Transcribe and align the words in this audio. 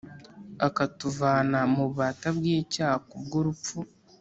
akatuvana 0.67 1.59
mu 1.73 1.81
bubata 1.89 2.27
bw 2.37 2.43
icyaha 2.57 2.97
Ku 3.07 3.15
bw 3.23 3.31
urupfu 3.39 3.77